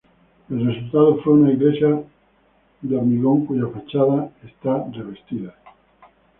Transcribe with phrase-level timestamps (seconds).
[0.49, 2.01] El resultado fue una iglesia
[2.91, 5.53] Hormigón cuya fachada está revestida.